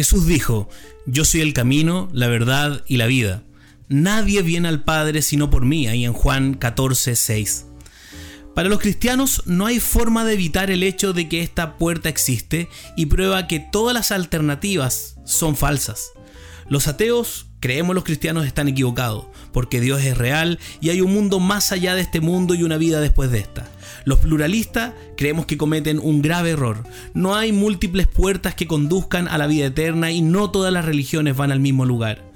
Jesús 0.00 0.24
dijo, 0.24 0.66
Yo 1.04 1.26
soy 1.26 1.42
el 1.42 1.52
camino, 1.52 2.08
la 2.14 2.26
verdad 2.26 2.82
y 2.86 2.96
la 2.96 3.04
vida. 3.04 3.42
Nadie 3.90 4.40
viene 4.40 4.66
al 4.66 4.82
Padre 4.82 5.20
sino 5.20 5.50
por 5.50 5.66
mí, 5.66 5.88
ahí 5.88 6.06
en 6.06 6.14
Juan 6.14 6.54
14, 6.54 7.14
6. 7.14 7.66
Para 8.54 8.70
los 8.70 8.80
cristianos 8.80 9.42
no 9.44 9.66
hay 9.66 9.78
forma 9.78 10.24
de 10.24 10.32
evitar 10.32 10.70
el 10.70 10.84
hecho 10.84 11.12
de 11.12 11.28
que 11.28 11.42
esta 11.42 11.76
puerta 11.76 12.08
existe 12.08 12.70
y 12.96 13.06
prueba 13.06 13.46
que 13.46 13.60
todas 13.60 13.92
las 13.92 14.10
alternativas 14.10 15.16
son 15.26 15.54
falsas. 15.54 16.12
Los 16.70 16.88
ateos 16.88 17.49
creemos 17.60 17.94
los 17.94 18.04
cristianos 18.04 18.46
están 18.46 18.68
equivocados, 18.68 19.26
porque 19.52 19.80
Dios 19.80 20.02
es 20.02 20.18
real 20.18 20.58
y 20.80 20.90
hay 20.90 21.00
un 21.00 21.12
mundo 21.12 21.38
más 21.38 21.72
allá 21.72 21.94
de 21.94 22.02
este 22.02 22.20
mundo 22.20 22.54
y 22.54 22.62
una 22.62 22.78
vida 22.78 23.00
después 23.00 23.30
de 23.30 23.38
esta. 23.38 23.68
Los 24.04 24.18
pluralistas 24.18 24.94
creemos 25.16 25.46
que 25.46 25.58
cometen 25.58 25.98
un 25.98 26.22
grave 26.22 26.50
error. 26.50 26.84
No 27.14 27.36
hay 27.36 27.52
múltiples 27.52 28.06
puertas 28.06 28.54
que 28.54 28.66
conduzcan 28.66 29.28
a 29.28 29.38
la 29.38 29.46
vida 29.46 29.66
eterna 29.66 30.10
y 30.10 30.22
no 30.22 30.50
todas 30.50 30.72
las 30.72 30.84
religiones 30.84 31.36
van 31.36 31.52
al 31.52 31.60
mismo 31.60 31.84
lugar. 31.84 32.30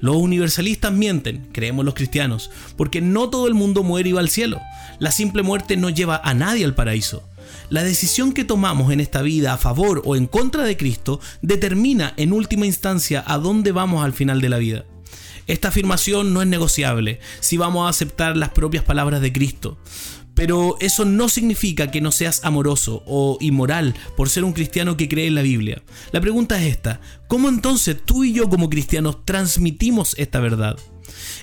Los 0.00 0.16
universalistas 0.16 0.92
mienten, 0.92 1.46
creemos 1.52 1.84
los 1.84 1.92
cristianos, 1.92 2.50
porque 2.76 3.02
no 3.02 3.28
todo 3.28 3.46
el 3.46 3.54
mundo 3.54 3.82
muere 3.82 4.08
y 4.08 4.12
va 4.12 4.20
al 4.20 4.30
cielo. 4.30 4.58
La 4.98 5.12
simple 5.12 5.42
muerte 5.42 5.76
no 5.76 5.90
lleva 5.90 6.20
a 6.24 6.32
nadie 6.32 6.64
al 6.64 6.74
paraíso. 6.74 7.22
La 7.68 7.82
decisión 7.82 8.32
que 8.32 8.44
tomamos 8.44 8.92
en 8.92 9.00
esta 9.00 9.22
vida 9.22 9.52
a 9.52 9.58
favor 9.58 10.02
o 10.04 10.16
en 10.16 10.26
contra 10.26 10.64
de 10.64 10.76
Cristo 10.76 11.20
determina 11.42 12.14
en 12.16 12.32
última 12.32 12.66
instancia 12.66 13.22
a 13.26 13.38
dónde 13.38 13.72
vamos 13.72 14.04
al 14.04 14.12
final 14.12 14.40
de 14.40 14.48
la 14.48 14.58
vida. 14.58 14.84
Esta 15.46 15.68
afirmación 15.68 16.32
no 16.32 16.42
es 16.42 16.48
negociable 16.48 17.18
si 17.40 17.56
vamos 17.56 17.86
a 17.86 17.90
aceptar 17.90 18.36
las 18.36 18.50
propias 18.50 18.84
palabras 18.84 19.20
de 19.20 19.32
Cristo. 19.32 19.78
Pero 20.34 20.76
eso 20.80 21.04
no 21.04 21.28
significa 21.28 21.90
que 21.90 22.00
no 22.00 22.12
seas 22.12 22.44
amoroso 22.44 23.02
o 23.06 23.36
inmoral 23.40 23.94
por 24.16 24.30
ser 24.30 24.44
un 24.44 24.52
cristiano 24.52 24.96
que 24.96 25.08
cree 25.08 25.26
en 25.26 25.34
la 25.34 25.42
Biblia. 25.42 25.82
La 26.12 26.20
pregunta 26.20 26.58
es 26.60 26.70
esta, 26.70 27.00
¿cómo 27.26 27.48
entonces 27.48 27.96
tú 28.04 28.24
y 28.24 28.32
yo 28.32 28.48
como 28.48 28.70
cristianos 28.70 29.24
transmitimos 29.24 30.14
esta 30.18 30.40
verdad? 30.40 30.78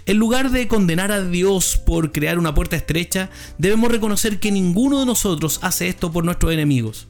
En 0.06 0.18
lugar 0.18 0.52
de 0.52 0.68
condenar 0.68 1.12
a 1.12 1.24
Dios 1.24 1.78
por 1.78 2.12
crear 2.12 2.40
una 2.40 2.54
puerta 2.54 2.76
estrecha, 2.76 3.30
debemos 3.58 3.92
reconocer 3.92 4.40
que 4.40 4.52
ninguno 4.52 5.00
de 5.00 5.06
nosotros 5.06 5.60
hace 5.62 5.88
esto 5.88 6.12
por 6.12 6.26
nuestros 6.26 6.54
enemigos. 6.54 7.08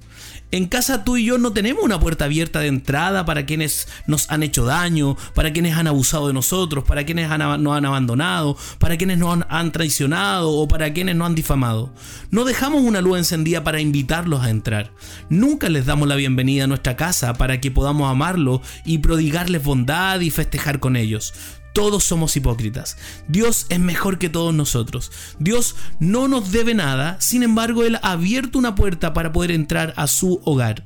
En 0.49 0.67
casa 0.67 1.03
tú 1.03 1.17
y 1.17 1.25
yo 1.25 1.37
no 1.37 1.51
tenemos 1.51 1.83
una 1.83 1.99
puerta 1.99 2.23
abierta 2.23 2.61
de 2.61 2.67
entrada 2.67 3.25
para 3.25 3.45
quienes 3.45 3.89
nos 4.07 4.31
han 4.31 4.43
hecho 4.43 4.63
daño, 4.63 5.17
para 5.33 5.51
quienes 5.51 5.75
han 5.75 5.87
abusado 5.87 6.27
de 6.27 6.33
nosotros, 6.33 6.85
para 6.85 7.05
quienes 7.05 7.27
nos 7.27 7.75
han 7.75 7.85
abandonado, 7.85 8.57
para 8.79 8.95
quienes 8.95 9.17
nos 9.17 9.39
han, 9.49 9.71
traicionado 9.73 10.51
o 10.51 10.67
para 10.67 10.93
quienes 10.93 11.17
nos 11.17 11.25
han 11.25 11.35
difamado. 11.35 11.93
No 12.31 12.45
dejamos 12.45 12.81
una 12.81 13.01
luz 13.01 13.17
encendida 13.17 13.65
para 13.65 13.81
invitarlos 13.81 14.41
a 14.41 14.49
entrar. 14.49 14.91
Nunca 15.29 15.67
les 15.67 15.85
damos 15.85 16.07
la 16.07 16.15
bienvenida 16.15 16.63
a 16.63 16.67
nuestra 16.67 16.95
casa 16.95 17.33
para 17.33 17.59
que 17.59 17.69
podamos 17.69 18.09
amarlos 18.09 18.61
y 18.85 18.99
prodigarles 18.99 19.63
bondad 19.63 20.21
y 20.21 20.29
festejar 20.29 20.79
con 20.79 20.95
ellos. 20.95 21.33
Todos 21.77 22.05
somos 22.05 22.35
hipócritas. 22.35 22.97
Dios 23.27 23.67
es 23.69 23.79
mejor 23.79 24.17
que 24.17 24.29
todos 24.29 24.51
nosotros. 24.51 25.11
Dios 25.37 25.75
no 25.99 26.27
nos 26.27 26.51
debe 26.51 26.73
nada, 26.73 27.21
sin 27.21 27.43
embargo 27.43 27.83
Él 27.83 27.97
ha 28.01 28.13
abierto 28.13 28.57
una 28.57 28.73
puerta 28.73 29.13
para 29.13 29.31
poder 29.31 29.51
entrar 29.51 29.93
a 29.95 30.07
su 30.07 30.41
hogar. 30.43 30.83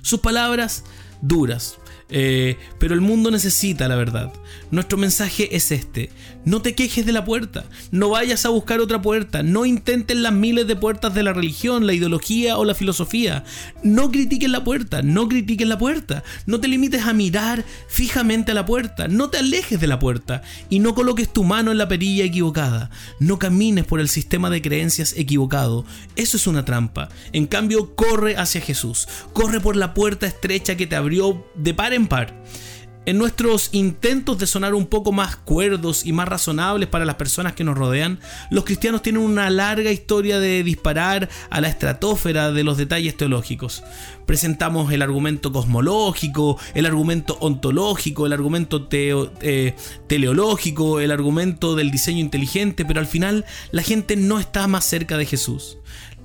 Sus 0.00 0.18
palabras 0.18 0.82
duras, 1.20 1.78
eh, 2.14 2.58
pero 2.78 2.94
el 2.94 3.00
mundo 3.00 3.30
necesita 3.30 3.88
la 3.88 3.96
verdad. 3.96 4.30
Nuestro 4.70 4.98
mensaje 4.98 5.56
es 5.56 5.72
este. 5.72 6.10
No 6.44 6.60
te 6.60 6.74
quejes 6.74 7.06
de 7.06 7.12
la 7.12 7.24
puerta. 7.24 7.64
No 7.90 8.10
vayas 8.10 8.44
a 8.44 8.50
buscar 8.50 8.80
otra 8.80 9.00
puerta. 9.00 9.42
No 9.42 9.64
intentes 9.64 10.16
las 10.18 10.32
miles 10.32 10.66
de 10.66 10.76
puertas 10.76 11.14
de 11.14 11.22
la 11.22 11.32
religión, 11.32 11.86
la 11.86 11.94
ideología 11.94 12.58
o 12.58 12.66
la 12.66 12.74
filosofía. 12.74 13.44
No 13.82 14.10
critiques 14.10 14.50
la 14.50 14.62
puerta. 14.62 15.00
No 15.00 15.26
critiques 15.26 15.66
la 15.66 15.78
puerta. 15.78 16.22
No 16.44 16.60
te 16.60 16.68
limites 16.68 17.06
a 17.06 17.14
mirar 17.14 17.64
fijamente 17.88 18.52
a 18.52 18.54
la 18.54 18.66
puerta. 18.66 19.08
No 19.08 19.30
te 19.30 19.38
alejes 19.38 19.80
de 19.80 19.86
la 19.86 19.98
puerta. 19.98 20.42
Y 20.68 20.80
no 20.80 20.94
coloques 20.94 21.32
tu 21.32 21.44
mano 21.44 21.70
en 21.70 21.78
la 21.78 21.88
perilla 21.88 22.24
equivocada. 22.24 22.90
No 23.20 23.38
camines 23.38 23.86
por 23.86 24.00
el 24.00 24.10
sistema 24.10 24.50
de 24.50 24.60
creencias 24.60 25.14
equivocado. 25.16 25.86
Eso 26.16 26.36
es 26.36 26.46
una 26.46 26.66
trampa. 26.66 27.08
En 27.32 27.46
cambio, 27.46 27.94
corre 27.94 28.36
hacia 28.36 28.60
Jesús. 28.60 29.08
Corre 29.32 29.60
por 29.60 29.76
la 29.76 29.94
puerta 29.94 30.26
estrecha 30.26 30.76
que 30.76 30.86
te 30.86 30.96
abrió 30.96 31.46
de 31.54 31.72
par 31.72 31.94
en 31.94 32.01
En 33.04 33.18
nuestros 33.18 33.70
intentos 33.72 34.38
de 34.38 34.46
sonar 34.46 34.74
un 34.74 34.86
poco 34.86 35.10
más 35.10 35.34
cuerdos 35.34 36.06
y 36.06 36.12
más 36.12 36.28
razonables 36.28 36.88
para 36.88 37.04
las 37.04 37.16
personas 37.16 37.52
que 37.54 37.64
nos 37.64 37.76
rodean, 37.76 38.20
los 38.48 38.64
cristianos 38.64 39.02
tienen 39.02 39.22
una 39.22 39.50
larga 39.50 39.90
historia 39.90 40.38
de 40.38 40.62
disparar 40.62 41.28
a 41.50 41.60
la 41.60 41.66
estratosfera 41.66 42.52
de 42.52 42.62
los 42.62 42.76
detalles 42.76 43.16
teológicos. 43.16 43.82
Presentamos 44.24 44.92
el 44.92 45.02
argumento 45.02 45.52
cosmológico, 45.52 46.60
el 46.74 46.86
argumento 46.86 47.38
ontológico, 47.40 48.24
el 48.26 48.34
argumento 48.34 48.88
eh, 48.92 49.74
teleológico, 50.06 51.00
el 51.00 51.10
argumento 51.10 51.74
del 51.74 51.90
diseño 51.90 52.20
inteligente, 52.20 52.84
pero 52.84 53.00
al 53.00 53.08
final 53.08 53.44
la 53.72 53.82
gente 53.82 54.14
no 54.14 54.38
está 54.38 54.68
más 54.68 54.84
cerca 54.84 55.16
de 55.18 55.26
Jesús. 55.26 55.78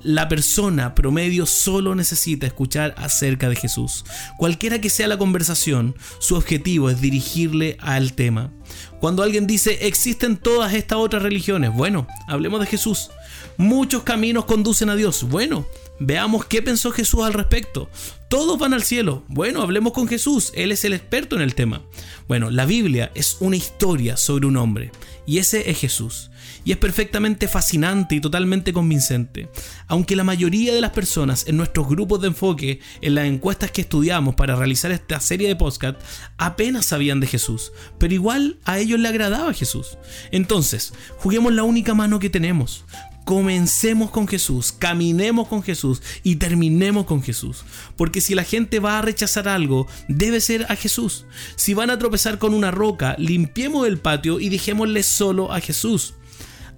La 0.07 0.29
persona 0.29 0.95
promedio 0.95 1.45
solo 1.45 1.93
necesita 1.93 2.47
escuchar 2.47 2.95
acerca 2.97 3.49
de 3.49 3.57
Jesús. 3.57 4.05
Cualquiera 4.37 4.79
que 4.79 4.89
sea 4.89 5.05
la 5.09 5.17
conversación, 5.17 5.95
su 6.19 6.37
objetivo 6.37 6.89
es 6.89 7.01
dirigirle 7.01 7.75
al 7.81 8.13
tema. 8.13 8.53
Cuando 9.01 9.21
alguien 9.21 9.47
dice 9.47 9.85
existen 9.85 10.37
todas 10.37 10.73
estas 10.73 10.97
otras 10.99 11.23
religiones, 11.23 11.73
bueno, 11.73 12.07
hablemos 12.29 12.61
de 12.61 12.67
Jesús. 12.67 13.09
Muchos 13.57 14.03
caminos 14.03 14.45
conducen 14.45 14.89
a 14.89 14.95
Dios. 14.95 15.23
Bueno, 15.23 15.67
veamos 15.99 16.45
qué 16.45 16.61
pensó 16.61 16.91
Jesús 16.91 17.25
al 17.25 17.33
respecto. 17.33 17.89
Todos 18.29 18.57
van 18.57 18.73
al 18.73 18.83
cielo. 18.83 19.25
Bueno, 19.27 19.61
hablemos 19.61 19.91
con 19.91 20.07
Jesús. 20.07 20.53
Él 20.55 20.71
es 20.71 20.85
el 20.85 20.93
experto 20.93 21.35
en 21.35 21.41
el 21.41 21.53
tema. 21.53 21.81
Bueno, 22.29 22.49
la 22.49 22.65
Biblia 22.65 23.11
es 23.13 23.35
una 23.41 23.57
historia 23.57 24.15
sobre 24.15 24.45
un 24.45 24.55
hombre. 24.55 24.89
Y 25.27 25.37
ese 25.37 25.69
es 25.69 25.77
Jesús 25.77 26.31
y 26.63 26.71
es 26.71 26.77
perfectamente 26.77 27.47
fascinante 27.47 28.15
y 28.15 28.21
totalmente 28.21 28.73
convincente. 28.73 29.49
Aunque 29.87 30.15
la 30.15 30.23
mayoría 30.23 30.73
de 30.73 30.81
las 30.81 30.91
personas 30.91 31.45
en 31.47 31.57
nuestros 31.57 31.87
grupos 31.87 32.21
de 32.21 32.27
enfoque, 32.27 32.79
en 33.01 33.15
las 33.15 33.25
encuestas 33.25 33.71
que 33.71 33.81
estudiamos 33.81 34.35
para 34.35 34.55
realizar 34.55 34.91
esta 34.91 35.19
serie 35.19 35.47
de 35.47 35.55
podcast, 35.55 35.99
apenas 36.37 36.85
sabían 36.85 37.19
de 37.19 37.27
Jesús, 37.27 37.73
pero 37.99 38.13
igual 38.13 38.59
a 38.65 38.79
ellos 38.79 38.99
le 38.99 39.09
agradaba 39.09 39.53
Jesús. 39.53 39.97
Entonces, 40.31 40.93
juguemos 41.17 41.53
la 41.53 41.63
única 41.63 41.93
mano 41.93 42.19
que 42.19 42.29
tenemos. 42.29 42.85
Comencemos 43.27 44.09
con 44.09 44.25
Jesús, 44.25 44.71
caminemos 44.71 45.49
con 45.49 45.61
Jesús 45.61 46.01
y 46.23 46.37
terminemos 46.37 47.03
con 47.03 47.21
Jesús. 47.21 47.65
Porque 47.97 48.21
si 48.21 48.35
la 48.35 48.45
gente 48.45 48.79
va 48.79 48.97
a 48.97 49.01
rechazar 49.01 49.49
algo, 49.49 49.85
debe 50.07 50.39
ser 50.39 50.65
a 50.69 50.77
Jesús. 50.77 51.25
Si 51.57 51.73
van 51.73 51.89
a 51.89 51.99
tropezar 51.99 52.37
con 52.37 52.53
una 52.53 52.71
roca, 52.71 53.17
limpiemos 53.19 53.85
el 53.85 53.97
patio 53.97 54.39
y 54.39 54.47
dejémosle 54.47 55.03
solo 55.03 55.51
a 55.51 55.59
Jesús. 55.59 56.13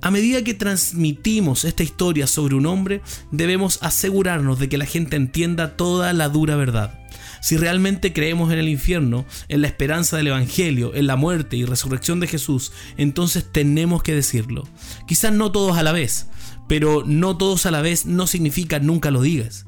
A 0.02 0.12
medida 0.12 0.44
que 0.44 0.54
transmitimos 0.54 1.66
esta 1.66 1.84
historia 1.84 2.26
sobre 2.26 2.56
un 2.56 2.66
hombre, 2.66 3.02
debemos 3.32 3.80
asegurarnos 3.82 4.58
de 4.58 4.70
que 4.70 4.78
la 4.78 4.86
gente 4.86 5.18
entienda 5.18 5.76
toda 5.76 6.14
la 6.14 6.30
dura 6.30 6.56
verdad. 6.56 7.00
Si 7.42 7.58
realmente 7.58 8.14
creemos 8.14 8.52
en 8.54 8.60
el 8.60 8.70
infierno, 8.70 9.26
en 9.50 9.62
la 9.62 9.68
esperanza 9.68 10.16
del 10.16 10.28
Evangelio, 10.28 10.96
en 10.96 11.08
la 11.08 11.18
muerte 11.18 11.58
y 11.58 11.66
resurrección 11.66 12.20
de 12.22 12.28
Jesús, 12.28 12.72
entonces 12.98 13.46
tenemos 13.52 14.02
que 14.02 14.16
decirlo. 14.16 14.68
Quizás 15.06 15.34
no 15.34 15.52
todos 15.52 15.78
a 15.78 15.84
la 15.84 15.92
vez, 15.92 16.28
pero 16.68 17.04
no 17.06 17.36
todos 17.36 17.66
a 17.66 17.72
la 17.72 17.82
vez 17.82 18.06
no 18.06 18.26
significa 18.26 18.80
nunca 18.80 19.12
lo 19.12 19.22
digas. 19.22 19.66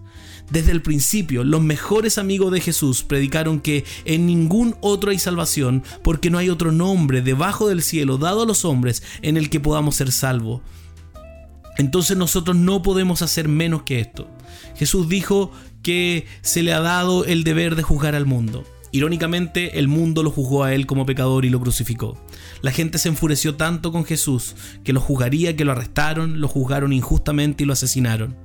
Desde 0.51 0.71
el 0.71 0.81
principio, 0.81 1.45
los 1.45 1.61
mejores 1.61 2.17
amigos 2.17 2.51
de 2.51 2.59
Jesús 2.59 3.03
predicaron 3.03 3.61
que 3.61 3.85
en 4.03 4.25
ningún 4.25 4.75
otro 4.81 5.11
hay 5.11 5.17
salvación, 5.17 5.81
porque 6.03 6.29
no 6.29 6.37
hay 6.37 6.49
otro 6.49 6.73
nombre 6.73 7.21
debajo 7.21 7.69
del 7.69 7.81
cielo 7.81 8.17
dado 8.17 8.43
a 8.43 8.45
los 8.45 8.65
hombres 8.65 9.01
en 9.21 9.37
el 9.37 9.49
que 9.49 9.61
podamos 9.61 9.95
ser 9.95 10.11
salvos. 10.11 10.61
Entonces 11.77 12.17
nosotros 12.17 12.57
no 12.57 12.81
podemos 12.81 13.21
hacer 13.21 13.47
menos 13.47 13.83
que 13.83 14.01
esto. 14.01 14.27
Jesús 14.75 15.07
dijo 15.07 15.51
que 15.83 16.27
se 16.41 16.63
le 16.63 16.73
ha 16.73 16.81
dado 16.81 17.23
el 17.23 17.45
deber 17.45 17.75
de 17.75 17.83
juzgar 17.83 18.13
al 18.13 18.25
mundo. 18.25 18.65
Irónicamente, 18.91 19.79
el 19.79 19.87
mundo 19.87 20.21
lo 20.21 20.31
juzgó 20.31 20.65
a 20.65 20.73
él 20.73 20.85
como 20.85 21.05
pecador 21.05 21.45
y 21.45 21.49
lo 21.49 21.61
crucificó. 21.61 22.17
La 22.61 22.71
gente 22.71 22.97
se 22.97 23.07
enfureció 23.07 23.55
tanto 23.55 23.93
con 23.93 24.03
Jesús 24.03 24.55
que 24.83 24.91
lo 24.91 24.99
juzgaría 24.99 25.55
que 25.55 25.63
lo 25.63 25.71
arrestaron, 25.71 26.41
lo 26.41 26.49
juzgaron 26.49 26.91
injustamente 26.91 27.63
y 27.63 27.67
lo 27.67 27.73
asesinaron. 27.73 28.35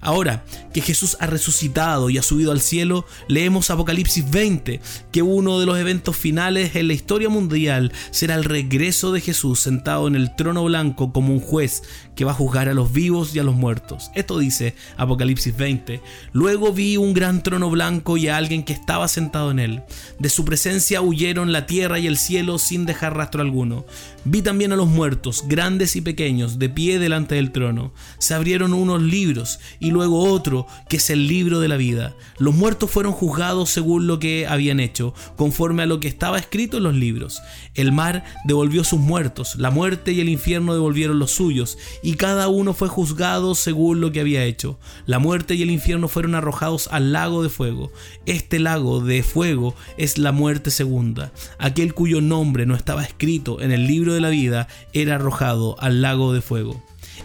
Ahora 0.00 0.44
que 0.72 0.80
Jesús 0.80 1.16
ha 1.20 1.26
resucitado 1.26 2.10
y 2.10 2.18
ha 2.18 2.22
subido 2.22 2.52
al 2.52 2.60
cielo, 2.60 3.04
leemos 3.28 3.70
Apocalipsis 3.70 4.30
20, 4.30 4.80
que 5.12 5.22
uno 5.22 5.58
de 5.58 5.66
los 5.66 5.78
eventos 5.78 6.16
finales 6.16 6.76
en 6.76 6.88
la 6.88 6.94
historia 6.94 7.28
mundial 7.28 7.92
será 8.10 8.34
el 8.34 8.44
regreso 8.44 9.12
de 9.12 9.20
Jesús 9.20 9.60
sentado 9.60 10.06
en 10.06 10.14
el 10.14 10.34
trono 10.36 10.64
blanco 10.64 11.12
como 11.12 11.32
un 11.32 11.40
juez 11.40 11.82
que 12.14 12.24
va 12.24 12.32
a 12.32 12.34
juzgar 12.34 12.68
a 12.68 12.74
los 12.74 12.92
vivos 12.92 13.34
y 13.34 13.38
a 13.38 13.44
los 13.44 13.54
muertos. 13.54 14.10
Esto 14.14 14.38
dice 14.38 14.74
Apocalipsis 14.96 15.56
20. 15.56 16.00
Luego 16.32 16.72
vi 16.72 16.96
un 16.96 17.14
gran 17.14 17.42
trono 17.42 17.70
blanco 17.70 18.16
y 18.16 18.28
a 18.28 18.36
alguien 18.36 18.64
que 18.64 18.72
estaba 18.72 19.08
sentado 19.08 19.50
en 19.50 19.60
él. 19.60 19.82
De 20.18 20.28
su 20.28 20.44
presencia 20.44 21.00
huyeron 21.00 21.52
la 21.52 21.66
tierra 21.66 21.98
y 21.98 22.06
el 22.06 22.16
cielo 22.16 22.58
sin 22.58 22.86
dejar 22.86 23.16
rastro 23.16 23.40
alguno. 23.40 23.86
Vi 24.24 24.42
también 24.42 24.72
a 24.72 24.76
los 24.76 24.88
muertos, 24.88 25.44
grandes 25.46 25.96
y 25.96 26.00
pequeños, 26.00 26.58
de 26.58 26.68
pie 26.68 26.98
delante 26.98 27.36
del 27.36 27.52
trono. 27.52 27.92
Se 28.18 28.34
abrieron 28.34 28.74
unos 28.74 29.00
libros 29.00 29.60
y 29.78 29.87
y 29.88 29.90
luego 29.90 30.30
otro, 30.30 30.66
que 30.88 30.98
es 30.98 31.08
el 31.08 31.26
libro 31.26 31.60
de 31.60 31.68
la 31.68 31.78
vida. 31.78 32.14
Los 32.38 32.54
muertos 32.54 32.90
fueron 32.90 33.12
juzgados 33.12 33.70
según 33.70 34.06
lo 34.06 34.18
que 34.18 34.46
habían 34.46 34.80
hecho, 34.80 35.14
conforme 35.36 35.82
a 35.82 35.86
lo 35.86 35.98
que 35.98 36.08
estaba 36.08 36.38
escrito 36.38 36.76
en 36.76 36.82
los 36.82 36.94
libros. 36.94 37.40
El 37.74 37.90
mar 37.90 38.22
devolvió 38.44 38.84
sus 38.84 39.00
muertos, 39.00 39.56
la 39.56 39.70
muerte 39.70 40.12
y 40.12 40.20
el 40.20 40.28
infierno 40.28 40.74
devolvieron 40.74 41.18
los 41.18 41.30
suyos, 41.30 41.78
y 42.02 42.14
cada 42.14 42.48
uno 42.48 42.74
fue 42.74 42.88
juzgado 42.88 43.54
según 43.54 44.02
lo 44.02 44.12
que 44.12 44.20
había 44.20 44.44
hecho. 44.44 44.78
La 45.06 45.18
muerte 45.18 45.54
y 45.54 45.62
el 45.62 45.70
infierno 45.70 46.08
fueron 46.08 46.34
arrojados 46.34 46.88
al 46.92 47.12
lago 47.12 47.42
de 47.42 47.48
fuego. 47.48 47.90
Este 48.26 48.58
lago 48.58 49.00
de 49.00 49.22
fuego 49.22 49.74
es 49.96 50.18
la 50.18 50.32
muerte 50.32 50.70
segunda. 50.70 51.32
Aquel 51.58 51.94
cuyo 51.94 52.20
nombre 52.20 52.66
no 52.66 52.74
estaba 52.74 53.04
escrito 53.04 53.62
en 53.62 53.72
el 53.72 53.86
libro 53.86 54.12
de 54.12 54.20
la 54.20 54.28
vida 54.28 54.68
era 54.92 55.14
arrojado 55.14 55.80
al 55.80 56.02
lago 56.02 56.34
de 56.34 56.42
fuego. 56.42 56.82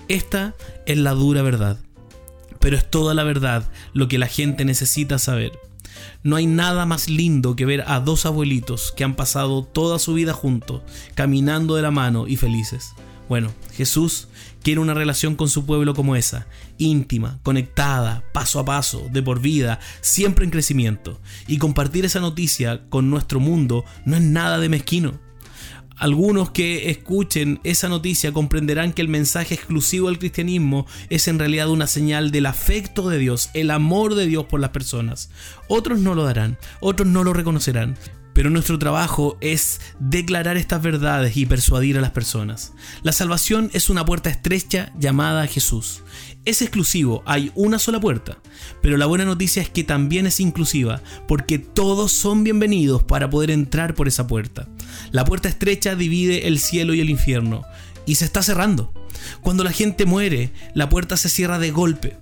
Esta 0.07 0.55
es 0.85 0.97
la 0.97 1.11
dura 1.11 1.41
verdad, 1.41 1.77
pero 2.63 2.77
es 2.77 2.89
toda 2.89 3.13
la 3.13 3.25
verdad 3.25 3.69
lo 3.91 4.07
que 4.07 4.17
la 4.17 4.27
gente 4.27 4.63
necesita 4.63 5.19
saber. 5.19 5.51
No 6.23 6.37
hay 6.37 6.47
nada 6.47 6.85
más 6.85 7.09
lindo 7.09 7.57
que 7.57 7.65
ver 7.65 7.83
a 7.87 7.99
dos 7.99 8.25
abuelitos 8.25 8.93
que 8.95 9.03
han 9.03 9.17
pasado 9.17 9.65
toda 9.65 9.99
su 9.99 10.13
vida 10.13 10.31
juntos, 10.31 10.81
caminando 11.13 11.75
de 11.75 11.81
la 11.81 11.91
mano 11.91 12.25
y 12.25 12.37
felices. 12.37 12.93
Bueno, 13.27 13.51
Jesús 13.73 14.29
quiere 14.63 14.79
una 14.79 14.93
relación 14.93 15.35
con 15.35 15.49
su 15.49 15.65
pueblo 15.65 15.93
como 15.93 16.15
esa, 16.15 16.47
íntima, 16.77 17.37
conectada, 17.43 18.23
paso 18.31 18.61
a 18.61 18.65
paso, 18.65 19.09
de 19.11 19.21
por 19.21 19.41
vida, 19.41 19.81
siempre 19.99 20.45
en 20.45 20.51
crecimiento. 20.51 21.19
Y 21.47 21.57
compartir 21.57 22.05
esa 22.05 22.21
noticia 22.21 22.83
con 22.87 23.09
nuestro 23.09 23.41
mundo 23.41 23.83
no 24.05 24.15
es 24.15 24.21
nada 24.21 24.57
de 24.59 24.69
mezquino. 24.69 25.19
Algunos 26.03 26.51
que 26.51 26.89
escuchen 26.89 27.61
esa 27.63 27.87
noticia 27.87 28.33
comprenderán 28.33 28.91
que 28.91 29.01
el 29.01 29.07
mensaje 29.07 29.55
exclusivo 29.55 30.09
del 30.09 30.19
cristianismo 30.19 30.85
es 31.09 31.29
en 31.29 31.39
realidad 31.39 31.69
una 31.69 31.87
señal 31.87 32.29
del 32.29 32.45
afecto 32.45 33.07
de 33.07 33.17
Dios, 33.17 33.49
el 33.53 33.71
amor 33.71 34.15
de 34.15 34.27
Dios 34.27 34.43
por 34.43 34.59
las 34.59 34.71
personas. 34.71 35.29
Otros 35.69 35.99
no 35.99 36.13
lo 36.13 36.25
darán, 36.25 36.57
otros 36.81 37.07
no 37.07 37.23
lo 37.23 37.31
reconocerán, 37.31 37.95
pero 38.33 38.49
nuestro 38.49 38.77
trabajo 38.77 39.37
es 39.39 39.79
declarar 39.97 40.57
estas 40.57 40.81
verdades 40.81 41.37
y 41.37 41.45
persuadir 41.45 41.97
a 41.97 42.01
las 42.01 42.11
personas. 42.11 42.73
La 43.03 43.13
salvación 43.13 43.69
es 43.71 43.89
una 43.89 44.03
puerta 44.03 44.29
estrecha 44.29 44.91
llamada 44.99 45.47
Jesús. 45.47 46.03
Es 46.43 46.61
exclusivo, 46.61 47.23
hay 47.25 47.53
una 47.55 47.79
sola 47.79 48.01
puerta, 48.01 48.39
pero 48.81 48.97
la 48.97 49.05
buena 49.05 49.23
noticia 49.23 49.61
es 49.61 49.69
que 49.69 49.85
también 49.85 50.27
es 50.27 50.41
inclusiva, 50.41 51.01
porque 51.29 51.59
todos 51.59 52.11
son 52.11 52.43
bienvenidos 52.43 53.03
para 53.03 53.29
poder 53.29 53.51
entrar 53.51 53.95
por 53.95 54.09
esa 54.09 54.27
puerta. 54.27 54.67
La 55.11 55.25
puerta 55.25 55.49
estrecha 55.49 55.95
divide 55.95 56.47
el 56.47 56.59
cielo 56.59 56.93
y 56.93 57.01
el 57.01 57.09
infierno, 57.09 57.63
y 58.05 58.15
se 58.15 58.25
está 58.25 58.41
cerrando. 58.43 58.93
Cuando 59.41 59.63
la 59.63 59.71
gente 59.71 60.05
muere, 60.05 60.51
la 60.73 60.89
puerta 60.89 61.17
se 61.17 61.29
cierra 61.29 61.59
de 61.59 61.71
golpe 61.71 62.17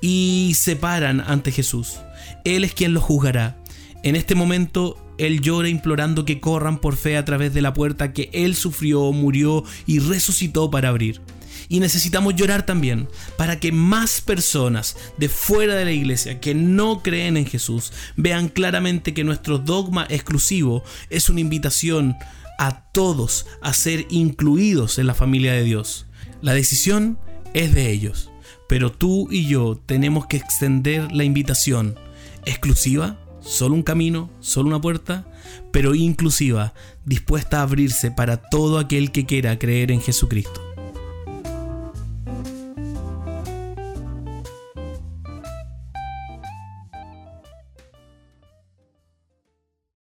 y 0.00 0.52
se 0.56 0.76
paran 0.76 1.20
ante 1.20 1.52
Jesús. 1.52 1.98
Él 2.44 2.64
es 2.64 2.74
quien 2.74 2.94
los 2.94 3.02
juzgará. 3.02 3.56
En 4.02 4.16
este 4.16 4.34
momento 4.34 4.96
él 5.18 5.40
llora 5.40 5.68
implorando 5.68 6.24
que 6.24 6.40
corran 6.40 6.78
por 6.78 6.96
fe 6.96 7.16
a 7.16 7.24
través 7.24 7.54
de 7.54 7.62
la 7.62 7.72
puerta 7.72 8.12
que 8.12 8.28
Él 8.32 8.54
sufrió, 8.54 9.12
murió 9.12 9.64
y 9.86 9.98
resucitó 9.98 10.70
para 10.70 10.90
abrir. 10.90 11.20
Y 11.68 11.80
necesitamos 11.80 12.34
llorar 12.34 12.66
también 12.66 13.08
para 13.36 13.58
que 13.60 13.72
más 13.72 14.20
personas 14.20 14.96
de 15.18 15.28
fuera 15.28 15.74
de 15.74 15.84
la 15.84 15.92
iglesia 15.92 16.40
que 16.40 16.54
no 16.54 17.02
creen 17.02 17.36
en 17.36 17.46
Jesús 17.46 17.92
vean 18.16 18.48
claramente 18.48 19.14
que 19.14 19.24
nuestro 19.24 19.58
dogma 19.58 20.06
exclusivo 20.08 20.84
es 21.10 21.28
una 21.28 21.40
invitación 21.40 22.16
a 22.58 22.84
todos 22.92 23.46
a 23.62 23.72
ser 23.72 24.06
incluidos 24.10 24.98
en 24.98 25.06
la 25.06 25.14
familia 25.14 25.52
de 25.52 25.64
Dios. 25.64 26.06
La 26.40 26.54
decisión 26.54 27.18
es 27.54 27.74
de 27.74 27.90
ellos, 27.90 28.30
pero 28.68 28.92
tú 28.92 29.28
y 29.30 29.46
yo 29.46 29.80
tenemos 29.86 30.26
que 30.26 30.36
extender 30.36 31.12
la 31.12 31.24
invitación. 31.24 31.98
Exclusiva 32.44 33.18
solo 33.46 33.74
un 33.74 33.82
camino, 33.82 34.28
solo 34.40 34.68
una 34.68 34.80
puerta, 34.80 35.26
pero 35.72 35.94
inclusiva, 35.94 36.74
dispuesta 37.04 37.60
a 37.60 37.62
abrirse 37.62 38.10
para 38.10 38.38
todo 38.38 38.78
aquel 38.78 39.12
que 39.12 39.24
quiera 39.24 39.58
creer 39.58 39.92
en 39.92 40.00
Jesucristo. 40.00 40.65